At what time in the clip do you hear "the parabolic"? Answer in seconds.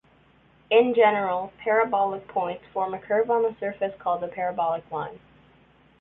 4.21-4.89